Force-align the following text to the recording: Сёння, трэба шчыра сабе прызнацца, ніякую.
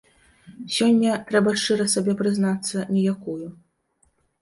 Сёння, 0.75 1.11
трэба 1.27 1.55
шчыра 1.65 1.87
сабе 1.95 2.19
прызнацца, 2.25 2.77
ніякую. 2.97 3.41